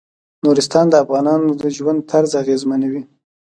[0.45, 3.01] نورستان د افغانانو د ژوند طرز اغېزمنوي.